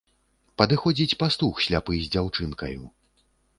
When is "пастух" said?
1.25-1.61